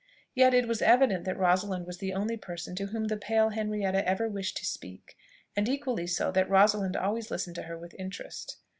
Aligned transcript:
Yet 0.33 0.55
it 0.55 0.67
was 0.67 0.81
evident 0.81 1.25
that 1.25 1.37
Rosalind 1.37 1.85
was 1.85 1.99
the 1.99 2.11
only 2.11 2.35
person 2.35 2.73
to 2.75 2.87
whom 2.87 3.05
the 3.05 3.17
pale 3.17 3.49
Henrietta 3.49 4.03
ever 4.09 4.27
wished 4.27 4.57
to 4.57 4.65
speak, 4.65 5.15
and 5.55 5.69
equally 5.69 6.07
so 6.07 6.31
that 6.31 6.49
Rosalind 6.49 6.97
always 6.97 7.29
listened 7.29 7.55
to 7.57 7.61
her 7.69 7.77
with 7.77 7.93
interest. 7.99 8.57